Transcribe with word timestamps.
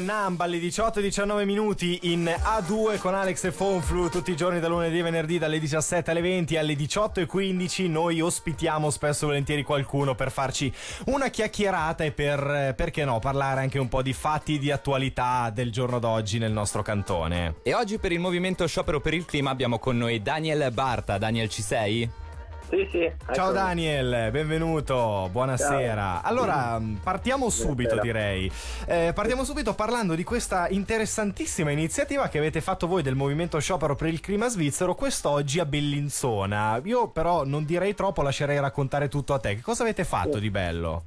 Namba 0.00 0.44
alle 0.44 0.58
18 0.58 0.98
e 0.98 1.02
19 1.02 1.44
minuti 1.46 2.00
in 2.12 2.24
A2 2.24 2.98
con 2.98 3.14
Alex 3.14 3.44
e 3.44 3.52
Fonflu 3.52 4.10
tutti 4.10 4.30
i 4.30 4.36
giorni 4.36 4.60
da 4.60 4.68
lunedì 4.68 4.98
e 4.98 5.02
venerdì 5.02 5.38
dalle 5.38 5.58
17 5.58 6.10
alle 6.10 6.20
20 6.20 6.56
alle 6.58 6.74
18 6.74 7.20
e 7.20 7.26
15 7.26 7.88
noi 7.88 8.20
ospitiamo 8.20 8.90
spesso 8.90 9.24
e 9.24 9.28
volentieri 9.28 9.62
qualcuno 9.62 10.14
per 10.14 10.30
farci 10.30 10.70
una 11.06 11.28
chiacchierata 11.28 12.04
e 12.04 12.12
per, 12.12 12.74
perché 12.76 13.06
no, 13.06 13.18
parlare 13.20 13.62
anche 13.62 13.78
un 13.78 13.88
po' 13.88 14.02
di 14.02 14.12
fatti 14.12 14.58
di 14.58 14.70
attualità 14.70 15.50
del 15.50 15.72
giorno 15.72 15.98
d'oggi 15.98 16.38
nel 16.38 16.52
nostro 16.52 16.82
cantone. 16.82 17.54
E 17.62 17.72
oggi 17.72 17.98
per 17.98 18.12
il 18.12 18.20
movimento 18.20 18.66
Sciopero 18.66 19.00
per 19.00 19.14
il 19.14 19.24
Clima 19.24 19.48
abbiamo 19.48 19.78
con 19.78 19.96
noi 19.96 20.20
Daniel 20.20 20.70
Barta. 20.72 21.16
Daniel 21.16 21.48
ci 21.48 21.62
sei? 21.62 22.25
Sì, 22.68 22.88
sì. 22.90 23.02
Ecco. 23.02 23.32
Ciao 23.32 23.52
Daniel, 23.52 24.30
benvenuto, 24.32 25.28
buonasera. 25.30 26.20
Ciao. 26.20 26.20
Allora, 26.24 26.80
partiamo 27.02 27.48
subito 27.48 27.94
Buonasera. 27.94 28.02
direi. 28.28 28.52
Eh, 28.86 29.12
partiamo 29.12 29.44
subito 29.44 29.74
parlando 29.74 30.14
di 30.14 30.24
questa 30.24 30.68
interessantissima 30.68 31.70
iniziativa 31.70 32.28
che 32.28 32.38
avete 32.38 32.60
fatto 32.60 32.86
voi 32.88 33.02
del 33.02 33.14
Movimento 33.14 33.58
Sciopero 33.60 33.94
per 33.94 34.08
il 34.08 34.20
Clima 34.20 34.48
Svizzero 34.48 34.94
quest'oggi 34.94 35.60
a 35.60 35.64
Bellinzona. 35.64 36.80
Io 36.84 37.08
però 37.08 37.44
non 37.44 37.64
direi 37.64 37.94
troppo, 37.94 38.22
lascerei 38.22 38.58
raccontare 38.58 39.08
tutto 39.08 39.34
a 39.34 39.38
te. 39.38 39.54
Che 39.54 39.62
cosa 39.62 39.82
avete 39.84 40.04
fatto 40.04 40.38
di 40.38 40.50
bello? 40.50 41.04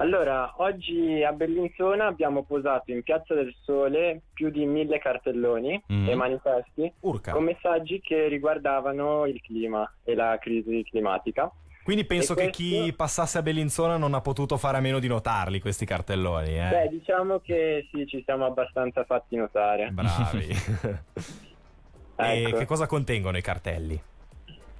Allora, 0.00 0.54
oggi 0.58 1.24
a 1.24 1.32
Bellinzona 1.32 2.06
abbiamo 2.06 2.44
posato 2.44 2.92
in 2.92 3.02
Piazza 3.02 3.34
del 3.34 3.52
Sole 3.64 4.20
più 4.32 4.48
di 4.50 4.64
mille 4.64 4.98
cartelloni 5.00 5.82
Mm. 5.92 6.08
e 6.08 6.14
manifesti 6.14 6.92
Urca. 7.00 7.32
con 7.32 7.42
messaggi 7.42 8.00
che 8.00 8.28
riguardavano 8.28 9.26
il 9.26 9.40
clima 9.42 9.90
e 10.04 10.14
la 10.14 10.38
crisi 10.40 10.84
climatica. 10.88 11.50
Quindi 11.82 12.04
penso 12.04 12.34
E 12.34 12.36
che 12.36 12.42
questo- 12.52 12.62
chi 12.62 12.92
passasse 12.92 13.38
a 13.38 13.42
Bellinzona 13.42 13.96
non 13.96 14.14
ha 14.14 14.20
potuto 14.20 14.56
fare 14.56 14.76
a 14.76 14.80
meno 14.80 15.00
di 15.00 15.08
notarli 15.08 15.58
questi 15.58 15.84
cartelloni, 15.84 16.58
eh. 16.60 16.68
Beh, 16.68 16.88
diciamo 16.90 17.40
che 17.40 17.88
sì, 17.90 18.06
ci 18.06 18.22
siamo 18.24 18.44
abbastanza 18.44 19.02
fatti 19.04 19.34
notare. 19.34 19.90
Bravi. 19.90 20.46
e 22.14 22.42
Ecco. 22.44 22.56
che 22.58 22.66
cosa 22.66 22.86
contengono 22.86 23.36
i 23.36 23.42
cartelli? 23.42 24.00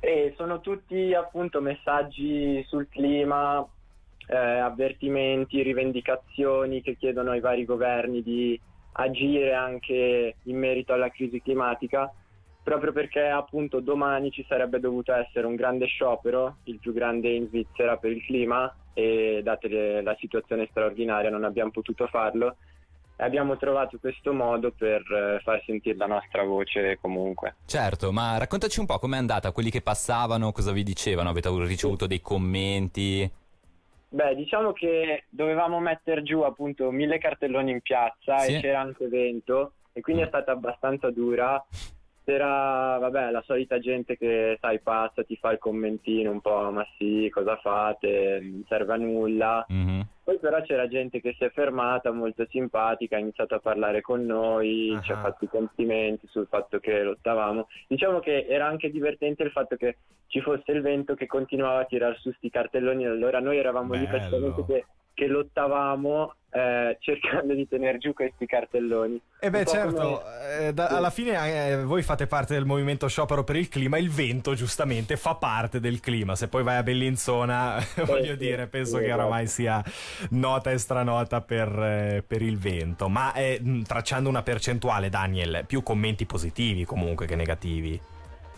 E 0.01 0.35
sono 0.37 0.61
tutti 0.61 1.13
appunto 1.13 1.61
messaggi 1.61 2.63
sul 2.69 2.89
clima, 2.89 3.67
eh, 4.29 4.37
avvertimenti, 4.37 5.63
rivendicazioni 5.63 6.83
che 6.83 6.97
chiedono 6.97 7.31
ai 7.31 7.41
vari 7.41 7.65
governi 7.65 8.23
di 8.23 8.61
agire 8.93 9.55
anche 9.55 10.37
in 10.43 10.59
merito 10.59 10.93
alla 10.93 11.11
crisi 11.11 11.41
climatica, 11.41 12.13
proprio 12.63 12.93
perché 12.93 13.27
appunto 13.27 13.81
domani 13.81 14.31
ci 14.31 14.45
sarebbe 14.49 14.81
dovuto 14.81 15.13
essere 15.15 15.47
un 15.47 15.55
grande 15.55 15.87
sciopero, 15.87 16.59
il 16.65 16.79
più 16.79 16.93
grande 16.93 17.31
in 17.31 17.47
Svizzera 17.47 17.97
per 17.97 18.13
il 18.13 18.23
clima 18.25 18.75
e 18.93 19.41
date 19.43 20.03
la 20.03 20.17
situazione 20.19 20.67
straordinaria 20.71 21.31
non 21.31 21.45
abbiamo 21.45 21.71
potuto 21.71 22.07
farlo 22.09 22.57
abbiamo 23.19 23.57
trovato 23.57 23.99
questo 23.99 24.33
modo 24.33 24.73
per 24.73 25.01
eh, 25.01 25.41
far 25.43 25.63
sentire 25.65 25.97
la 25.97 26.07
nostra 26.07 26.45
voce 26.45 26.99
comunque. 27.01 27.57
Certo, 27.67 28.13
ma 28.13 28.39
raccontaci 28.39 28.81
un 28.81 28.87
po' 28.87 28.99
com'è 28.99 29.17
andata, 29.17 29.53
quelli 29.53 29.71
che 29.71 29.83
passavano, 29.83 30.53
cosa 30.53 30.73
vi 30.73 30.83
dicevano, 30.83 31.31
avete 31.31 31.49
ricevuto 31.65 32.07
dei 32.07 32.21
commenti? 32.21 33.31
Beh, 34.11 34.35
diciamo 34.35 34.73
che 34.73 35.25
dovevamo 35.29 35.81
mettere 35.81 36.23
giù 36.23 36.41
appunto 36.41 36.91
mille 36.91 37.19
cartelloni 37.19 37.71
in 37.73 37.81
piazza 37.83 38.39
Sì. 38.39 38.55
e 38.57 38.61
c'era 38.61 38.81
anche 38.81 39.07
vento 39.09 39.73
e 39.93 40.01
quindi 40.01 40.23
Mm. 40.23 40.25
è 40.25 40.29
stata 40.29 40.53
abbastanza 40.53 41.11
dura. 41.11 41.63
C'era, 42.25 42.99
vabbè, 43.01 43.31
la 43.31 43.43
solita 43.47 43.79
gente 43.79 44.17
che, 44.19 44.59
sai, 44.61 44.81
passa, 44.81 45.25
ti 45.25 45.37
fa 45.37 45.51
il 45.53 45.59
commentino 45.59 46.31
un 46.31 46.41
po', 46.43 46.71
ma 46.71 46.87
sì, 46.99 47.29
cosa 47.33 47.57
fate, 47.57 48.39
non 48.43 48.65
serve 48.69 48.93
a 48.93 48.97
nulla. 48.97 49.65
Mhm. 49.69 50.07
Poi 50.39 50.51
però 50.51 50.63
c'era 50.63 50.87
gente 50.87 51.21
che 51.21 51.35
si 51.37 51.45
è 51.45 51.51
fermata, 51.51 52.13
molto 52.13 52.47
simpatica, 52.49 53.17
ha 53.17 53.19
iniziato 53.19 53.57
a 53.57 53.59
parlare 53.61 54.01
con 54.01 54.25
noi, 54.25 54.97
ci 55.03 55.11
ha 55.13 55.19
Ah. 55.19 55.23
fatto 55.23 55.45
i 55.45 55.49
complimenti 55.49 56.27
sul 56.29 56.47
fatto 56.49 56.79
che 56.79 57.03
lottavamo. 57.03 57.67
Diciamo 57.89 58.21
che 58.21 58.47
era 58.49 58.67
anche 58.67 58.91
divertente 58.91 59.43
il 59.43 59.51
fatto 59.51 59.75
che 59.77 59.97
ci 60.29 60.41
fosse 60.41 60.71
il 60.73 60.81
vento 60.81 61.15
che 61.15 61.27
continuava 61.27 61.81
a 61.81 61.85
tirar 61.85 62.17
su 62.19 62.31
sti 62.33 62.51
cartelloni, 62.51 63.05
allora 63.07 63.41
noi 63.41 63.57
eravamo 63.59 63.95
lì 63.95 64.05
Bello. 64.07 64.11
praticamente 64.17 64.65
che, 64.65 64.87
che 65.19 65.27
lottavamo 65.27 66.33
eh, 66.51 66.97
cercando 67.01 67.53
di 67.55 67.67
tenere 67.67 67.99
giù 67.99 68.15
questi 68.15 68.47
cartelloni. 68.47 69.21
E 69.41 69.51
beh, 69.51 69.59
Un 69.59 69.65
po' 69.65 69.71
certo, 69.71 70.01
come- 70.23 70.67
eh, 70.69 70.73
da- 70.73 70.89
Sì. 70.89 70.95
alla 70.95 71.11
fine 71.11 71.69
eh, 71.71 71.83
voi 71.83 72.03
fate 72.03 72.29
parte 72.29 72.55
del 72.55 72.65
movimento 72.65 73.09
sciopero 73.09 73.43
per 73.43 73.57
il 73.57 73.69
clima, 73.69 73.99
il 73.99 74.11
vento 74.11 74.55
giustamente 74.55 75.17
fa 75.17 75.35
parte 75.35 75.81
del 75.81 75.99
clima. 75.99 76.37
Se 76.37 76.47
poi 76.47 76.63
vai 76.63 76.77
a 76.77 76.83
Bellinzona, 76.85 77.85
voglio 78.07 78.33
sì, 78.33 78.37
dire, 78.37 78.69
penso 78.69 78.93
sì, 78.97 78.99
che 79.03 79.07
esatto. 79.07 79.21
oramai 79.23 79.47
sia 79.49 79.83
nota 80.31 80.71
e 80.71 80.79
stranota 80.79 81.41
per, 81.41 81.69
eh, 81.69 82.25
per 82.25 82.41
il 82.43 82.57
vento. 82.57 83.09
Ma 83.09 83.35
eh, 83.35 83.61
tracciando 83.85 84.29
una 84.29 84.43
percentuale, 84.43 85.09
Daniel, 85.09 85.65
più 85.67 85.83
commenti 85.83 86.27
positivi 86.27 86.85
comunque 86.85 87.27
che 87.27 87.35
negativi. 87.35 88.01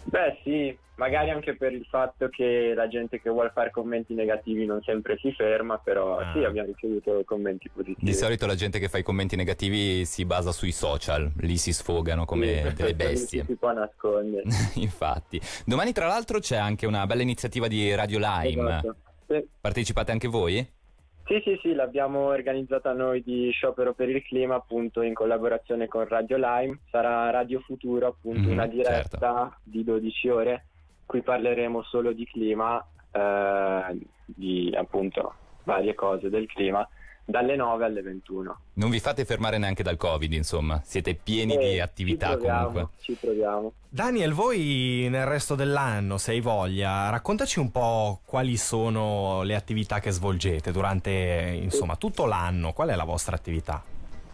Beh 0.04 0.38
sì, 0.42 0.76
magari 0.96 1.30
anche 1.30 1.56
per 1.56 1.72
il 1.72 1.84
fatto 1.88 2.28
che 2.28 2.72
la 2.74 2.88
gente 2.88 3.20
che 3.20 3.30
vuole 3.30 3.50
fare 3.54 3.70
commenti 3.70 4.14
negativi 4.14 4.66
non 4.66 4.82
sempre 4.82 5.16
si 5.18 5.32
ferma, 5.32 5.78
però 5.78 6.18
Ah. 6.18 6.32
sì, 6.32 6.42
abbiamo 6.44 6.68
ricevuto 6.68 7.22
commenti 7.24 7.68
positivi. 7.68 8.04
Di 8.04 8.14
solito 8.14 8.46
la 8.46 8.54
gente 8.54 8.78
che 8.78 8.88
fa 8.88 8.98
i 8.98 9.02
commenti 9.02 9.36
negativi 9.36 10.04
si 10.04 10.24
basa 10.24 10.52
sui 10.52 10.72
social, 10.72 11.30
lì 11.40 11.56
si 11.56 11.72
sfogano 11.72 12.24
come 12.24 12.62
Sì, 12.62 12.72
delle 12.74 12.94
bestie. 12.94 13.44
Si 13.46 13.54
può 13.56 13.72
nascondere. 13.72 14.44
Infatti. 14.76 15.40
Domani 15.64 15.92
tra 15.92 16.06
l'altro 16.06 16.38
c'è 16.40 16.56
anche 16.56 16.86
una 16.86 17.06
bella 17.06 17.22
iniziativa 17.22 17.68
di 17.68 17.94
Radio 17.94 18.18
Lime. 18.18 18.78
Esatto. 18.78 18.96
Sì. 19.28 19.46
Partecipate 19.60 20.10
anche 20.12 20.26
voi? 20.28 20.66
Sì, 21.30 21.40
sì, 21.44 21.56
sì, 21.62 21.74
l'abbiamo 21.74 22.26
organizzata 22.26 22.92
noi 22.92 23.22
di 23.22 23.50
Sciopero 23.52 23.94
per 23.94 24.08
il 24.08 24.20
Clima, 24.24 24.56
appunto 24.56 25.00
in 25.00 25.14
collaborazione 25.14 25.86
con 25.86 26.04
Radio 26.08 26.36
Lime. 26.36 26.80
Sarà 26.90 27.30
Radio 27.30 27.60
Futuro, 27.60 28.08
appunto, 28.08 28.48
Mhm, 28.48 28.52
una 28.52 28.66
diretta 28.66 29.34
certo. 29.42 29.58
di 29.62 29.84
12 29.84 30.28
ore, 30.28 30.64
qui 31.06 31.22
parleremo 31.22 31.82
solo 31.82 32.10
di 32.10 32.26
clima, 32.26 32.84
eh, 33.12 33.96
di 34.24 34.74
appunto 34.76 35.34
varie 35.62 35.94
cose 35.94 36.30
del 36.30 36.46
clima, 36.46 36.84
dalle 37.30 37.56
9 37.56 37.84
alle 37.84 38.02
21. 38.02 38.60
Non 38.74 38.90
vi 38.90 39.00
fate 39.00 39.24
fermare 39.24 39.58
neanche 39.58 39.82
dal 39.82 39.96
Covid, 39.96 40.32
insomma, 40.32 40.80
siete 40.84 41.14
pieni 41.14 41.56
di 41.56 41.76
Eh, 41.76 41.80
attività 41.80 42.30
ci 42.30 42.36
proviamo, 42.36 42.66
comunque. 42.66 42.88
Ci 43.00 43.16
proviamo. 43.18 43.72
Daniel, 43.88 44.32
voi 44.32 45.06
nel 45.10 45.26
resto 45.26 45.54
dell'anno, 45.54 46.18
se 46.18 46.32
hai 46.32 46.40
voglia, 46.40 47.08
raccontaci 47.10 47.58
un 47.58 47.70
po' 47.70 48.20
quali 48.24 48.56
sono 48.56 49.42
le 49.42 49.54
attività 49.54 50.00
che 50.00 50.10
svolgete 50.10 50.72
durante, 50.72 51.58
insomma, 51.62 51.96
tutto 51.96 52.26
l'anno. 52.26 52.72
Qual 52.72 52.88
è 52.88 52.94
la 52.94 53.04
vostra 53.04 53.36
attività? 53.36 53.82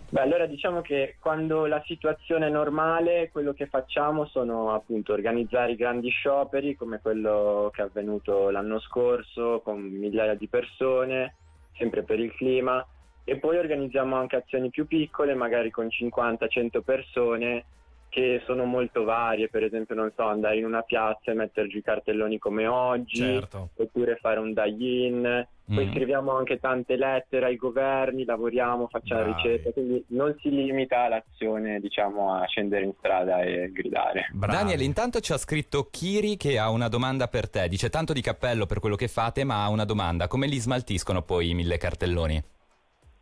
Beh, 0.08 0.20
allora 0.20 0.46
diciamo 0.46 0.82
che 0.82 1.16
quando 1.20 1.66
la 1.66 1.82
situazione 1.84 2.46
è 2.46 2.50
normale, 2.50 3.28
quello 3.32 3.52
che 3.52 3.66
facciamo 3.66 4.26
sono 4.26 4.72
appunto 4.72 5.12
organizzare 5.12 5.72
i 5.72 5.76
grandi 5.76 6.10
scioperi 6.10 6.76
come 6.76 7.00
quello 7.00 7.70
che 7.74 7.82
è 7.82 7.86
avvenuto 7.86 8.50
l'anno 8.50 8.78
scorso 8.78 9.60
con 9.64 9.80
migliaia 9.80 10.36
di 10.36 10.46
persone, 10.46 11.34
sempre 11.76 12.02
per 12.02 12.20
il 12.20 12.32
clima, 12.34 12.86
e 13.24 13.38
poi 13.38 13.58
organizziamo 13.58 14.16
anche 14.16 14.36
azioni 14.36 14.70
più 14.70 14.86
piccole, 14.86 15.34
magari 15.34 15.70
con 15.70 15.86
50-100 15.86 16.80
persone 16.80 17.64
che 18.08 18.40
sono 18.46 18.64
molto 18.64 19.04
varie, 19.04 19.48
per 19.48 19.64
esempio 19.64 19.94
non 19.94 20.12
so, 20.14 20.22
andare 20.22 20.56
in 20.56 20.64
una 20.64 20.82
piazza 20.82 21.32
e 21.32 21.34
mettere 21.34 21.66
giù 21.68 21.78
i 21.78 21.82
cartelloni 21.82 22.38
come 22.38 22.66
oggi, 22.66 23.16
Certo. 23.16 23.70
Oppure 23.96 24.16
fare 24.20 24.38
un 24.38 24.52
die-in. 24.52 25.46
Poi 25.68 25.86
Mm. 25.86 25.90
scriviamo 25.92 26.36
anche 26.36 26.60
tante 26.60 26.94
lettere 26.94 27.46
ai 27.46 27.56
governi, 27.56 28.24
lavoriamo, 28.24 28.86
facciamo 28.86 29.22
Bravi. 29.24 29.42
ricette, 29.42 29.72
quindi 29.72 30.04
non 30.10 30.36
si 30.40 30.48
limita 30.50 31.08
l'azione, 31.08 31.80
diciamo, 31.80 32.34
a 32.34 32.44
scendere 32.46 32.84
in 32.84 32.92
strada 32.98 33.40
e 33.42 33.72
gridare. 33.72 34.28
Bravi. 34.32 34.54
Daniel, 34.54 34.82
intanto 34.82 35.18
ci 35.18 35.32
ha 35.32 35.36
scritto 35.38 35.88
Kiri 35.90 36.36
che 36.36 36.56
ha 36.58 36.70
una 36.70 36.86
domanda 36.88 37.26
per 37.26 37.50
te. 37.50 37.66
Dice 37.68 37.88
tanto 37.88 38.12
di 38.12 38.20
cappello 38.20 38.66
per 38.66 38.78
quello 38.78 38.94
che 38.94 39.08
fate, 39.08 39.42
ma 39.42 39.64
ha 39.64 39.68
una 39.68 39.84
domanda. 39.84 40.28
Come 40.28 40.46
li 40.46 40.58
smaltiscono 40.58 41.22
poi 41.22 41.50
i 41.50 41.54
mille 41.54 41.78
cartelloni? 41.78 42.40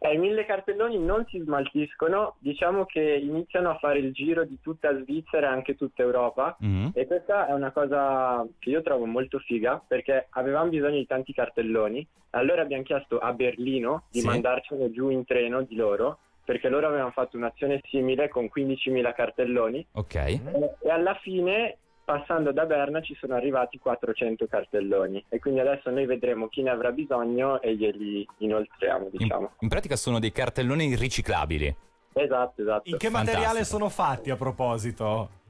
Eh, 0.05 0.13
I 0.13 0.19
mille 0.19 0.45
cartelloni 0.45 0.99
non 0.99 1.25
si 1.31 1.39
smaltiscono, 1.39 2.35
diciamo 2.41 2.85
che 2.85 3.01
iniziano 3.01 3.71
a 3.71 3.79
fare 3.79 4.01
il 4.01 4.13
giro 4.13 4.45
di 4.45 4.59
tutta 4.61 4.95
Svizzera 5.01 5.49
e 5.49 5.53
anche 5.53 5.77
tutta 5.77 6.03
Europa. 6.03 6.57
Mhm. 6.61 6.91
E 6.93 7.07
questa 7.07 7.47
è 7.49 7.53
una 7.55 7.73
cosa 7.73 8.47
che 8.59 8.69
io 8.69 8.83
trovo 8.83 9.07
molto 9.07 9.39
figa 9.39 9.83
perché 9.87 10.27
avevamo 10.31 10.69
bisogno 10.69 10.99
di 10.99 11.07
tanti 11.07 11.33
cartelloni. 11.33 12.07
Allora 12.31 12.61
abbiamo 12.61 12.83
chiesto 12.83 13.19
a 13.19 13.33
Berlino 13.33 14.05
di 14.11 14.21
Sì. 14.21 14.27
mandarcene 14.27 14.91
giù 14.91 15.09
in 15.09 15.25
treno 15.25 15.63
di 15.63 15.75
loro 15.75 16.19
perché 16.45 16.69
loro 16.69 16.87
avevano 16.89 17.11
fatto 17.11 17.39
un'azione 17.39 17.81
simile 17.85 18.29
con 18.29 18.51
15.000 18.55 19.15
cartelloni 19.15 19.87
Ok. 19.93 20.15
e 20.17 20.91
alla 20.91 21.15
fine 21.23 21.79
passando 22.05 22.53
da 22.53 22.67
Berna 22.67 23.01
ci 23.01 23.17
sono 23.19 23.35
arrivati 23.35 23.79
400 23.79 24.47
cartelloni 24.47 25.25
e 25.29 25.39
quindi 25.39 25.61
adesso 25.61 25.91
noi 25.91 26.07
vedremo 26.07 26.49
chi 26.49 26.63
ne 26.63 26.71
avrà 26.71 26.93
bisogno 26.93 27.61
e 27.61 27.75
glieli 27.75 28.27
inoltriamo 28.39 29.05
In, 29.11 29.11
diciamo. 29.13 29.51
in 29.61 29.69
pratica 29.69 29.97
sono 29.97 30.19
dei 30.19 30.33
cartelloni 30.33 30.95
riciclabili. 30.95 31.75
Esatto, 32.13 32.63
esatto. 32.63 32.89
In 32.89 32.97
che 32.99 33.09
Fantastico. 33.09 33.39
materiale 33.41 33.65
sono 33.65 33.89
fatti 33.89 34.31
a 34.31 34.37
proposito? 34.37 35.43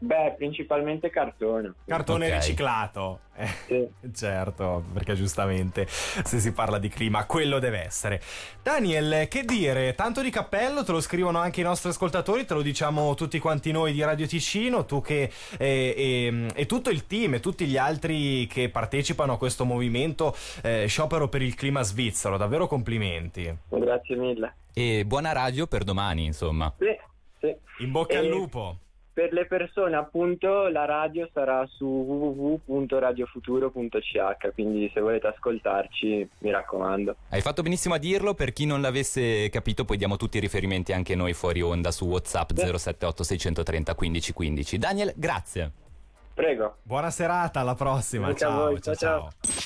Beh, 0.00 0.34
principalmente 0.36 1.10
cartone. 1.10 1.72
Cartone 1.84 2.28
Ok. 2.28 2.34
riciclato. 2.34 3.20
Eh, 3.34 3.46
Sì. 3.66 3.88
certo, 4.14 4.84
perché 4.92 5.14
giustamente 5.14 5.86
se 5.88 6.38
si 6.38 6.52
parla 6.52 6.78
di 6.78 6.88
clima, 6.88 7.24
quello 7.26 7.58
deve 7.58 7.84
essere. 7.84 8.20
Daniel, 8.62 9.26
che 9.28 9.44
dire? 9.44 9.94
Tanto 9.94 10.22
di 10.22 10.30
cappello, 10.30 10.84
te 10.84 10.92
lo 10.92 11.00
scrivono 11.00 11.38
anche 11.38 11.60
i 11.60 11.64
nostri 11.64 11.88
ascoltatori, 11.90 12.44
te 12.44 12.54
lo 12.54 12.62
diciamo 12.62 13.14
tutti 13.14 13.38
quanti 13.40 13.72
noi 13.72 13.92
di 13.92 14.02
Radio 14.02 14.26
Ticino, 14.26 14.84
tu 14.84 15.00
che 15.00 15.30
e, 15.56 15.94
e- 15.96 16.46
e 16.54 16.66
tutto 16.66 16.90
il 16.90 17.06
team 17.06 17.34
e 17.34 17.40
tutti 17.40 17.66
gli 17.66 17.76
altri 17.76 18.46
che 18.46 18.68
partecipano 18.70 19.32
a 19.34 19.38
questo 19.38 19.64
movimento 19.64 20.34
eh, 20.62 20.86
sciopero 20.86 21.28
per 21.28 21.42
il 21.42 21.54
clima 21.54 21.82
svizzero. 21.82 22.36
Davvero 22.36 22.66
complimenti. 22.68 23.52
Grazie 23.68 24.16
mille. 24.16 24.54
E 24.74 25.04
buona 25.04 25.32
radio 25.32 25.66
per 25.66 25.82
domani, 25.84 26.24
insomma. 26.24 26.72
Sì, 26.78 26.86
sì. 27.40 27.56
In 27.84 27.90
bocca 27.92 28.18
al 28.18 28.24
E- 28.26 28.28
lupo. 28.28 28.78
Per 29.18 29.32
le 29.32 29.46
persone, 29.46 29.96
appunto, 29.96 30.68
la 30.68 30.84
radio 30.84 31.28
sarà 31.34 31.66
su 31.66 31.84
www.radiofuturo.ch, 31.84 34.52
quindi 34.54 34.88
se 34.94 35.00
volete 35.00 35.26
ascoltarci, 35.26 36.28
mi 36.38 36.50
raccomando. 36.52 37.16
Hai 37.30 37.40
fatto 37.40 37.62
benissimo 37.62 37.94
a 37.94 37.98
dirlo, 37.98 38.34
per 38.34 38.52
chi 38.52 38.64
non 38.64 38.80
l'avesse 38.80 39.50
capito 39.50 39.84
poi 39.84 39.96
diamo 39.96 40.14
tutti 40.14 40.36
i 40.36 40.40
riferimenti 40.40 40.92
anche 40.92 41.16
noi 41.16 41.32
fuori 41.32 41.60
onda 41.62 41.90
su 41.90 42.06
WhatsApp 42.06 42.52
Sì. 42.54 42.78
078 42.78 43.24
630 43.24 43.96
1515. 43.98 44.78
Daniel, 44.78 45.12
grazie. 45.16 45.72
Prego. 46.32 46.76
Buona 46.84 47.10
serata, 47.10 47.58
alla 47.58 47.74
prossima. 47.74 48.32
Ciao, 48.36 48.66
voi, 48.66 48.80
ciao, 48.80 48.94
ciao, 48.94 49.30
ciao. 49.42 49.57